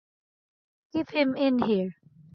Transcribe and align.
Keep 0.93 1.11
him 1.11 1.35
in 1.35 1.59
here! 1.59 1.91